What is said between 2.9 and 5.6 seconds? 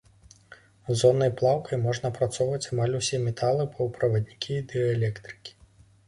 усе металы, паўправаднікі і дыэлектрыкі.